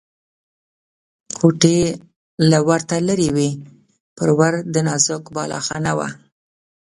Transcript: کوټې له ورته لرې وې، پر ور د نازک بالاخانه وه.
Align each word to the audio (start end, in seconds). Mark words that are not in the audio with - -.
کوټې 1.37 1.79
له 2.49 2.59
ورته 2.67 2.95
لرې 3.07 3.29
وې، 3.35 3.49
پر 4.17 4.29
ور 4.37 4.53
د 4.73 4.75
نازک 4.87 5.23
بالاخانه 5.35 5.91
وه. 5.97 6.07